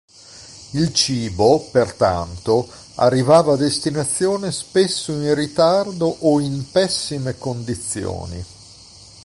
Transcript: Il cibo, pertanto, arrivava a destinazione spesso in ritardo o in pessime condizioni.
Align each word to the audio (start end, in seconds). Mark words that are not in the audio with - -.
Il 0.71 0.95
cibo, 0.95 1.69
pertanto, 1.69 2.67
arrivava 2.95 3.53
a 3.53 3.55
destinazione 3.55 4.51
spesso 4.51 5.11
in 5.11 5.31
ritardo 5.35 6.07
o 6.21 6.39
in 6.39 6.65
pessime 6.71 7.37
condizioni. 7.37 8.43